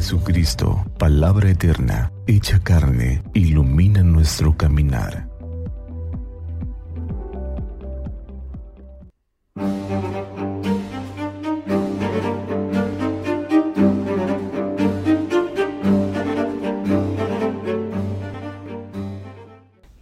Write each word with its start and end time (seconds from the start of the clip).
Jesucristo, 0.00 0.82
palabra 0.98 1.50
eterna, 1.50 2.10
hecha 2.26 2.58
carne, 2.60 3.22
ilumina 3.34 4.02
nuestro 4.02 4.56
caminar. 4.56 5.28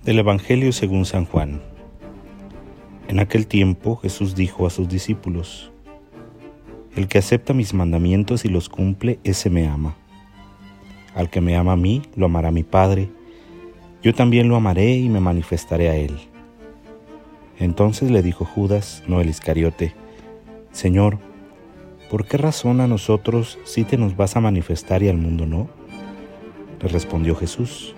Del 0.05 0.21
Evangelio 0.21 0.71
según 0.71 1.07
San 1.07 1.25
Juan. 1.25 1.61
En 3.09 3.19
aquel 3.19 3.49
tiempo 3.49 3.97
Jesús 3.97 4.37
dijo 4.37 4.65
a 4.65 4.71
sus 4.71 4.89
discípulos, 4.89 5.73
el 6.97 7.09
que 7.09 7.19
acepta 7.19 7.55
mis 7.55 7.75
mandamientos 7.75 8.45
y 8.45 8.49
los 8.49 8.69
cumple, 8.69 9.19
ese 9.25 9.51
me 9.51 9.67
ama. 9.67 9.95
Al 11.15 11.31
que 11.31 11.41
me 11.41 11.57
ama 11.57 11.73
a 11.73 11.77
mí, 11.77 12.03
lo 12.17 12.27
amará 12.27 12.51
mi 12.51 12.63
Padre. 12.63 13.09
Yo 14.03 14.15
también 14.15 14.49
lo 14.49 14.57
amaré 14.57 14.97
y 14.97 15.09
me 15.09 15.21
manifestaré 15.21 15.89
a 15.89 15.97
él. 15.97 16.19
Entonces 17.59 18.11
le 18.11 18.23
dijo 18.23 18.45
Judas, 18.45 19.03
no 19.09 19.21
el 19.21 19.29
Iscariote, 19.29 19.95
Señor, 20.71 21.19
¿por 22.09 22.25
qué 22.27 22.37
razón 22.37 22.81
a 22.81 22.87
nosotros 22.87 23.59
sí 23.65 23.83
te 23.83 23.97
nos 23.97 24.17
vas 24.17 24.37
a 24.37 24.41
manifestar 24.41 25.03
y 25.03 25.09
al 25.09 25.17
mundo 25.17 25.45
no? 25.45 25.69
Le 26.81 26.89
respondió 26.89 27.35
Jesús, 27.35 27.97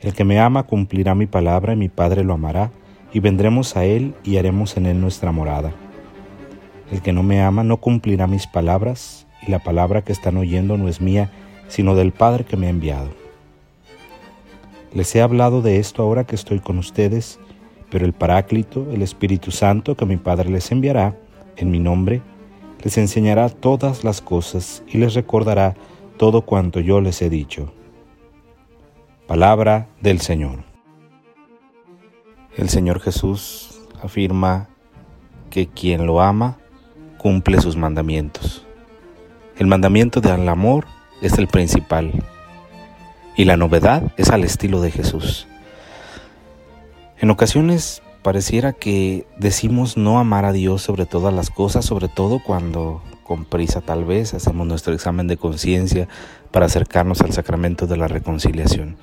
El 0.00 0.12
que 0.12 0.24
me 0.24 0.38
ama 0.38 0.64
cumplirá 0.64 1.14
mi 1.14 1.26
palabra 1.26 1.72
y 1.72 1.76
mi 1.76 1.88
Padre 1.88 2.22
lo 2.22 2.34
amará, 2.34 2.70
y 3.14 3.20
vendremos 3.20 3.76
a 3.76 3.86
él 3.86 4.14
y 4.24 4.36
haremos 4.36 4.76
en 4.76 4.84
él 4.84 5.00
nuestra 5.00 5.32
morada. 5.32 5.72
El 6.90 7.02
que 7.02 7.12
no 7.12 7.22
me 7.22 7.42
ama 7.42 7.64
no 7.64 7.78
cumplirá 7.78 8.26
mis 8.26 8.46
palabras, 8.46 9.26
y 9.46 9.50
la 9.50 9.58
palabra 9.58 10.02
que 10.02 10.12
están 10.12 10.36
oyendo 10.36 10.76
no 10.76 10.88
es 10.88 11.00
mía, 11.00 11.30
sino 11.68 11.94
del 11.94 12.12
Padre 12.12 12.44
que 12.44 12.56
me 12.56 12.66
ha 12.66 12.70
enviado. 12.70 13.10
Les 14.92 15.14
he 15.14 15.20
hablado 15.20 15.62
de 15.62 15.78
esto 15.78 16.02
ahora 16.02 16.24
que 16.24 16.34
estoy 16.34 16.60
con 16.60 16.78
ustedes, 16.78 17.38
pero 17.90 18.04
el 18.04 18.12
Paráclito, 18.12 18.90
el 18.92 19.02
Espíritu 19.02 19.50
Santo 19.50 19.96
que 19.96 20.06
mi 20.06 20.16
Padre 20.16 20.50
les 20.50 20.70
enviará, 20.72 21.16
en 21.56 21.70
mi 21.70 21.78
nombre, 21.78 22.22
les 22.82 22.98
enseñará 22.98 23.48
todas 23.48 24.04
las 24.04 24.20
cosas 24.20 24.82
y 24.86 24.98
les 24.98 25.14
recordará 25.14 25.74
todo 26.16 26.42
cuanto 26.42 26.80
yo 26.80 27.00
les 27.00 27.20
he 27.20 27.30
dicho. 27.30 27.72
Palabra 29.26 29.88
del 30.00 30.20
Señor. 30.20 30.64
El 32.56 32.68
Señor 32.68 33.00
Jesús 33.00 33.82
afirma 34.02 34.68
que 35.50 35.66
quien 35.66 36.06
lo 36.06 36.20
ama 36.20 36.58
cumple 37.26 37.60
sus 37.60 37.74
mandamientos. 37.74 38.64
El 39.58 39.66
mandamiento 39.66 40.20
del 40.20 40.48
amor 40.48 40.86
es 41.20 41.38
el 41.38 41.48
principal 41.48 42.22
y 43.34 43.46
la 43.46 43.56
novedad 43.56 44.12
es 44.16 44.30
al 44.30 44.44
estilo 44.44 44.80
de 44.80 44.92
Jesús. 44.92 45.48
En 47.18 47.30
ocasiones 47.30 48.00
pareciera 48.22 48.72
que 48.74 49.26
decimos 49.38 49.96
no 49.96 50.20
amar 50.20 50.44
a 50.44 50.52
Dios 50.52 50.82
sobre 50.82 51.04
todas 51.04 51.34
las 51.34 51.50
cosas, 51.50 51.84
sobre 51.84 52.06
todo 52.06 52.40
cuando 52.40 53.02
con 53.24 53.44
prisa 53.44 53.80
tal 53.80 54.04
vez 54.04 54.32
hacemos 54.32 54.64
nuestro 54.68 54.94
examen 54.94 55.26
de 55.26 55.36
conciencia 55.36 56.06
para 56.52 56.66
acercarnos 56.66 57.22
al 57.22 57.32
sacramento 57.32 57.88
de 57.88 57.96
la 57.96 58.06
reconciliación. 58.06 58.98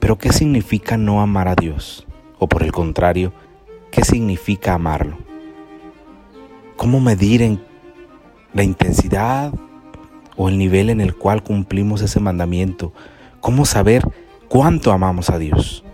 Pero 0.00 0.18
¿qué 0.18 0.32
significa 0.32 0.96
no 0.96 1.20
amar 1.20 1.46
a 1.46 1.54
Dios? 1.54 2.08
O 2.40 2.48
por 2.48 2.64
el 2.64 2.72
contrario, 2.72 3.32
¿qué 3.92 4.04
significa 4.04 4.74
amarlo? 4.74 5.23
¿Cómo 6.76 7.00
medir 7.00 7.40
en 7.42 7.62
la 8.52 8.64
intensidad 8.64 9.52
o 10.36 10.48
el 10.48 10.58
nivel 10.58 10.90
en 10.90 11.00
el 11.00 11.14
cual 11.14 11.42
cumplimos 11.42 12.02
ese 12.02 12.18
mandamiento? 12.18 12.92
¿Cómo 13.40 13.64
saber 13.64 14.02
cuánto 14.48 14.90
amamos 14.90 15.30
a 15.30 15.38
Dios? 15.38 15.84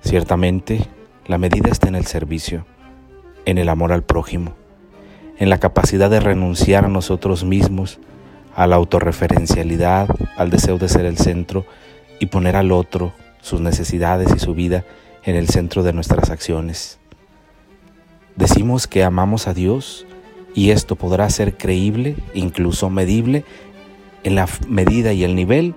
Ciertamente, 0.00 0.86
la 1.26 1.38
medida 1.38 1.70
está 1.70 1.88
en 1.88 1.96
el 1.96 2.06
servicio, 2.06 2.66
en 3.46 3.58
el 3.58 3.68
amor 3.68 3.92
al 3.92 4.04
prójimo, 4.04 4.54
en 5.38 5.50
la 5.50 5.58
capacidad 5.58 6.08
de 6.08 6.20
renunciar 6.20 6.84
a 6.84 6.88
nosotros 6.88 7.44
mismos, 7.44 7.98
a 8.54 8.66
la 8.68 8.76
autorreferencialidad, 8.76 10.08
al 10.36 10.50
deseo 10.50 10.78
de 10.78 10.88
ser 10.88 11.04
el 11.04 11.18
centro 11.18 11.66
y 12.20 12.26
poner 12.26 12.54
al 12.54 12.70
otro, 12.70 13.12
sus 13.40 13.60
necesidades 13.60 14.28
y 14.34 14.38
su 14.38 14.54
vida 14.54 14.84
en 15.24 15.34
el 15.34 15.48
centro 15.48 15.82
de 15.82 15.92
nuestras 15.92 16.30
acciones. 16.30 16.98
Decimos 18.38 18.86
que 18.86 19.02
amamos 19.02 19.48
a 19.48 19.52
Dios 19.52 20.06
y 20.54 20.70
esto 20.70 20.94
podrá 20.94 21.28
ser 21.28 21.56
creíble, 21.56 22.14
incluso 22.34 22.88
medible, 22.88 23.44
en 24.22 24.36
la 24.36 24.46
medida 24.68 25.12
y 25.12 25.24
el 25.24 25.34
nivel 25.34 25.74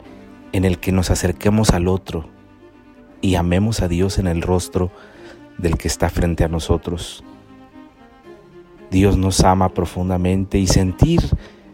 en 0.52 0.64
el 0.66 0.78
que 0.78 0.92
nos 0.92 1.10
acerquemos 1.10 1.72
al 1.72 1.88
otro 1.88 2.30
y 3.20 3.34
amemos 3.34 3.82
a 3.82 3.88
Dios 3.88 4.20
en 4.20 4.28
el 4.28 4.44
rostro 4.44 4.92
del 5.58 5.80
que 5.80 5.88
está 5.88 6.12
frente 6.12 6.44
a 6.44 6.50
nosotros. 6.50 7.24
Dios 8.92 9.18
nos 9.18 9.40
ama 9.42 9.70
profundamente 9.70 10.60
y 10.60 10.68
sentir 10.68 11.22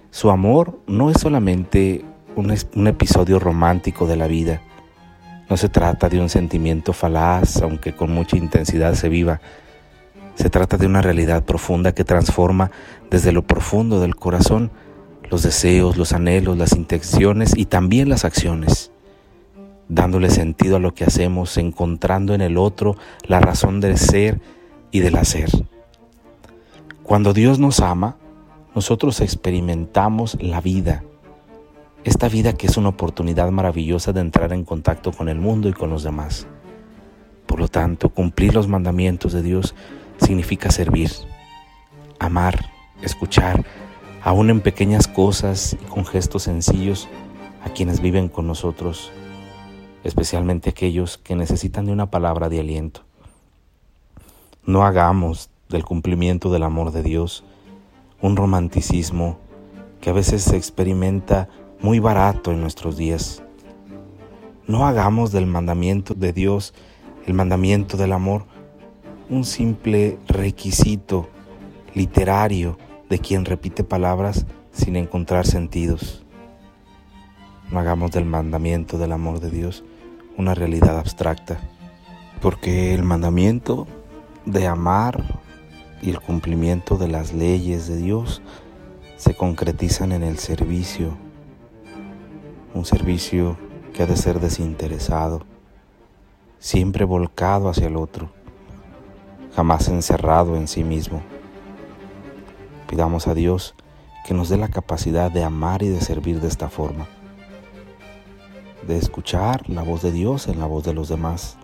su 0.10 0.30
amor 0.30 0.80
no 0.88 1.12
es 1.12 1.20
solamente 1.20 2.06
un, 2.38 2.88
episodio 2.88 3.40
romántico 3.40 4.08
de 4.08 4.16
la 4.16 4.28
vida. 4.28 4.62
No 5.50 5.58
se 5.58 5.68
trata 5.68 6.08
de 6.08 6.22
un 6.22 6.30
sentimiento 6.30 6.94
falaz, 6.94 7.62
aunque 7.62 7.94
con 7.94 8.14
mucha 8.14 8.38
intensidad 8.38 8.94
se 8.94 9.10
viva, 9.10 9.42
se 10.38 10.52
trata 10.52 10.78
de 10.78 10.86
una 10.86 11.02
realidad 11.02 11.44
profunda 11.46 11.94
que 11.94 12.04
transforma 12.04 12.70
desde 13.10 13.32
lo 13.32 13.42
profundo 13.42 14.00
del 14.00 14.16
corazón 14.16 14.70
los 15.32 15.42
deseos, 15.42 15.98
los 15.98 16.14
anhelos, 16.14 16.58
las 16.58 16.74
intenciones 16.74 17.58
y 17.58 17.66
también 17.66 18.08
las 18.08 18.24
acciones, 18.24 18.92
dándole 19.90 20.30
sentido 20.30 20.78
a 20.78 20.80
lo 20.80 20.94
que 20.94 21.04
hacemos, 21.04 21.58
encontrando 21.58 22.34
en 22.34 22.42
el 22.42 22.58
otro 22.58 22.96
la 23.24 23.40
razón 23.40 23.82
del 23.82 23.98
ser 23.98 24.40
y 24.92 25.00
del 25.00 25.18
hacer. 25.18 25.50
Cuando 27.02 27.34
Dios 27.34 27.60
nos 27.60 27.80
ama, 27.80 28.16
nosotros 28.76 29.22
experimentamos 29.22 30.38
la 30.40 30.62
vida, 30.62 31.04
esta 32.04 32.30
vida 32.30 32.54
que 32.54 32.68
es 32.68 32.78
una 32.78 32.90
oportunidad 32.90 33.50
maravillosa 33.50 34.14
de 34.14 34.22
entrar 34.22 34.54
en 34.54 34.64
contacto 34.64 35.12
con 35.12 35.30
el 35.30 35.40
mundo 35.40 35.68
y 35.68 35.74
con 35.74 35.90
los 35.90 36.04
demás. 36.04 36.48
Por 37.48 37.60
lo 37.60 37.68
tanto, 37.68 38.10
cumplir 38.10 38.54
los 38.54 38.68
mandamientos 38.68 39.34
de 39.34 39.42
Dios 39.42 39.74
significa 40.20 40.72
servir, 40.72 41.12
amar, 42.20 42.72
escuchar, 43.02 43.66
aún 44.24 44.50
en 44.50 44.62
pequeñas 44.62 45.08
cosas 45.08 45.74
y 45.74 45.86
con 45.86 46.06
gestos 46.06 46.44
sencillos 46.44 47.08
a 47.64 47.70
quienes 47.70 48.02
viven 48.02 48.30
con 48.30 48.48
nosotros, 48.48 49.12
especialmente 50.04 50.70
aquellos 50.70 51.18
que 51.18 51.36
necesitan 51.36 51.86
de 51.86 51.92
una 51.92 52.10
palabra 52.10 52.50
de 52.50 52.60
aliento. 52.60 53.02
No 54.66 54.84
hagamos 54.84 55.50
del 55.70 55.86
cumplimiento 55.86 56.52
del 56.52 56.64
amor 56.64 56.92
de 56.92 57.04
Dios 57.04 57.44
un 58.22 58.36
romanticismo 58.36 59.38
que 60.02 60.10
a 60.10 60.14
veces 60.14 60.44
se 60.44 60.58
experimenta 60.58 61.50
muy 61.80 62.00
barato 62.00 62.52
en 62.52 62.62
nuestros 62.62 62.98
días. 62.98 63.44
No 64.66 64.86
hagamos 64.86 65.32
del 65.32 65.46
mandamiento 65.46 66.14
de 66.14 66.34
Dios, 66.34 66.74
el 67.26 67.34
mandamiento 67.34 67.98
del 67.98 68.14
amor, 68.14 68.46
un 69.30 69.44
simple 69.44 70.18
requisito 70.28 71.28
literario 71.94 72.78
de 73.10 73.20
quien 73.20 73.44
repite 73.44 73.84
palabras 73.84 74.46
sin 74.72 74.96
encontrar 74.96 75.46
sentidos. 75.46 76.24
No 77.72 77.80
hagamos 77.80 78.12
del 78.12 78.26
mandamiento 78.26 78.98
del 78.98 79.12
amor 79.12 79.40
de 79.40 79.50
Dios 79.50 79.84
una 80.38 80.54
realidad 80.54 80.98
abstracta, 80.98 81.60
porque 82.42 82.94
el 82.94 83.04
mandamiento 83.04 83.88
de 84.46 84.68
amar 84.68 85.42
y 86.02 86.12
el 86.12 86.22
cumplimiento 86.22 86.96
de 86.96 87.10
las 87.10 87.34
leyes 87.34 87.88
de 87.88 87.98
Dios 87.98 88.42
se 89.18 89.36
concretizan 89.36 90.12
en 90.12 90.24
el 90.24 90.38
servicio, 90.38 91.18
un 92.74 92.86
servicio 92.86 93.58
que 93.94 94.04
ha 94.04 94.06
de 94.06 94.16
ser 94.16 94.40
desinteresado, 94.40 95.42
siempre 96.60 97.04
volcado 97.04 97.68
hacia 97.68 97.88
el 97.88 97.98
otro 97.98 98.37
jamás 99.58 99.88
encerrado 99.88 100.56
en 100.56 100.68
sí 100.68 100.84
mismo. 100.84 101.20
Pidamos 102.88 103.26
a 103.28 103.34
Dios 103.34 103.74
que 104.24 104.36
nos 104.36 104.50
dé 104.50 104.58
la 104.58 104.68
capacidad 104.68 105.32
de 105.32 105.44
amar 105.44 105.82
y 105.82 105.88
de 105.88 106.00
servir 106.00 106.40
de 106.40 106.48
esta 106.48 106.70
forma, 106.70 107.08
de 108.86 109.00
escuchar 109.00 109.68
la 109.68 109.82
voz 109.82 110.04
de 110.04 110.12
Dios 110.12 110.48
en 110.48 110.60
la 110.60 110.68
voz 110.68 110.84
de 110.84 110.94
los 110.94 111.10
demás, 111.10 111.58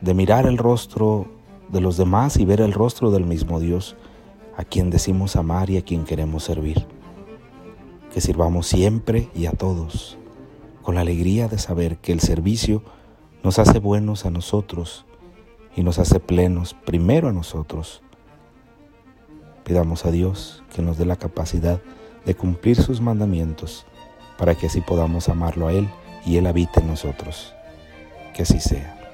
de 0.00 0.14
mirar 0.14 0.46
el 0.46 0.58
rostro 0.58 1.28
de 1.68 1.80
los 1.80 1.96
demás 1.96 2.38
y 2.38 2.44
ver 2.44 2.60
el 2.60 2.72
rostro 2.72 3.12
del 3.12 3.24
mismo 3.24 3.60
Dios, 3.60 3.94
a 4.56 4.64
quien 4.64 4.90
decimos 4.90 5.36
amar 5.36 5.70
y 5.70 5.76
a 5.76 5.82
quien 5.82 6.02
queremos 6.06 6.42
servir. 6.42 6.88
Que 8.12 8.20
sirvamos 8.20 8.66
siempre 8.66 9.30
y 9.32 9.46
a 9.46 9.52
todos, 9.52 10.18
con 10.82 10.96
la 10.96 11.02
alegría 11.02 11.46
de 11.46 11.58
saber 11.58 11.98
que 11.98 12.10
el 12.10 12.18
servicio 12.18 12.82
nos 13.44 13.60
hace 13.60 13.78
buenos 13.78 14.26
a 14.26 14.30
nosotros 14.30 15.06
y 15.76 15.82
nos 15.82 15.98
hace 15.98 16.18
plenos 16.18 16.74
primero 16.74 17.28
a 17.28 17.32
nosotros. 17.32 18.02
Pidamos 19.62 20.06
a 20.06 20.10
Dios 20.10 20.64
que 20.74 20.82
nos 20.82 20.96
dé 20.96 21.04
la 21.04 21.16
capacidad 21.16 21.80
de 22.24 22.34
cumplir 22.34 22.82
sus 22.82 23.00
mandamientos, 23.00 23.86
para 24.38 24.54
que 24.54 24.66
así 24.66 24.80
podamos 24.80 25.28
amarlo 25.28 25.68
a 25.68 25.72
Él 25.72 25.88
y 26.24 26.38
Él 26.38 26.46
habite 26.46 26.80
en 26.80 26.88
nosotros. 26.88 27.54
Que 28.34 28.42
así 28.42 28.58
sea. 28.58 29.05